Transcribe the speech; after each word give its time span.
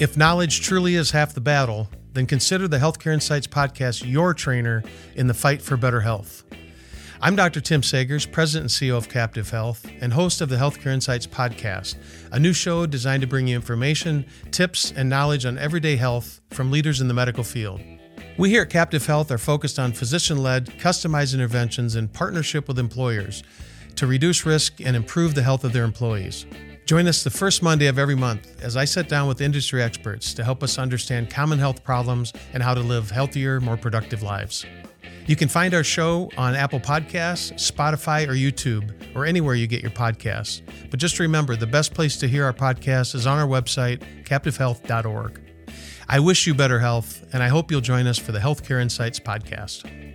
If 0.00 0.16
knowledge 0.16 0.60
truly 0.60 0.96
is 0.96 1.12
half 1.12 1.34
the 1.34 1.40
battle, 1.40 1.88
then 2.14 2.26
consider 2.26 2.66
the 2.66 2.78
Healthcare 2.78 3.12
Insights 3.12 3.46
podcast 3.46 4.02
your 4.04 4.34
trainer 4.34 4.82
in 5.14 5.28
the 5.28 5.34
fight 5.34 5.62
for 5.62 5.76
better 5.76 6.00
health. 6.00 6.42
I'm 7.20 7.36
Dr. 7.36 7.60
Tim 7.60 7.80
Sagers, 7.80 8.30
President 8.30 8.64
and 8.64 8.90
CEO 8.90 8.96
of 8.96 9.08
Captive 9.08 9.50
Health 9.50 9.86
and 10.00 10.12
host 10.12 10.40
of 10.40 10.48
the 10.48 10.56
Healthcare 10.56 10.92
Insights 10.92 11.28
podcast, 11.28 11.94
a 12.32 12.40
new 12.40 12.52
show 12.52 12.86
designed 12.86 13.20
to 13.20 13.28
bring 13.28 13.46
you 13.46 13.54
information, 13.54 14.26
tips, 14.50 14.90
and 14.90 15.08
knowledge 15.08 15.46
on 15.46 15.58
everyday 15.58 15.94
health 15.94 16.40
from 16.50 16.72
leaders 16.72 17.00
in 17.00 17.06
the 17.06 17.14
medical 17.14 17.44
field. 17.44 17.80
We 18.36 18.50
here 18.50 18.62
at 18.62 18.70
Captive 18.70 19.06
Health 19.06 19.30
are 19.30 19.38
focused 19.38 19.78
on 19.78 19.92
physician 19.92 20.38
led, 20.38 20.66
customized 20.80 21.34
interventions 21.34 21.94
in 21.94 22.08
partnership 22.08 22.66
with 22.66 22.80
employers 22.80 23.44
to 23.94 24.08
reduce 24.08 24.44
risk 24.44 24.80
and 24.80 24.96
improve 24.96 25.36
the 25.36 25.44
health 25.44 25.62
of 25.62 25.72
their 25.72 25.84
employees. 25.84 26.46
Join 26.86 27.06
us 27.06 27.24
the 27.24 27.30
first 27.30 27.62
Monday 27.62 27.86
of 27.86 27.98
every 27.98 28.14
month 28.14 28.62
as 28.62 28.76
I 28.76 28.84
sit 28.84 29.08
down 29.08 29.26
with 29.26 29.40
industry 29.40 29.82
experts 29.82 30.34
to 30.34 30.44
help 30.44 30.62
us 30.62 30.78
understand 30.78 31.30
common 31.30 31.58
health 31.58 31.82
problems 31.82 32.30
and 32.52 32.62
how 32.62 32.74
to 32.74 32.80
live 32.80 33.10
healthier, 33.10 33.58
more 33.58 33.78
productive 33.78 34.22
lives. 34.22 34.66
You 35.26 35.34
can 35.34 35.48
find 35.48 35.72
our 35.72 35.82
show 35.82 36.30
on 36.36 36.54
Apple 36.54 36.80
Podcasts, 36.80 37.54
Spotify, 37.54 38.28
or 38.28 38.34
YouTube, 38.34 39.16
or 39.16 39.24
anywhere 39.24 39.54
you 39.54 39.66
get 39.66 39.80
your 39.80 39.92
podcasts. 39.92 40.60
But 40.90 41.00
just 41.00 41.18
remember 41.18 41.56
the 41.56 41.66
best 41.66 41.94
place 41.94 42.18
to 42.18 42.28
hear 42.28 42.44
our 42.44 42.52
podcast 42.52 43.14
is 43.14 43.26
on 43.26 43.38
our 43.38 43.48
website, 43.48 44.02
captivehealth.org. 44.24 45.40
I 46.06 46.20
wish 46.20 46.46
you 46.46 46.54
better 46.54 46.80
health, 46.80 47.24
and 47.32 47.42
I 47.42 47.48
hope 47.48 47.70
you'll 47.70 47.80
join 47.80 48.06
us 48.06 48.18
for 48.18 48.32
the 48.32 48.38
Healthcare 48.38 48.82
Insights 48.82 49.18
podcast. 49.18 50.13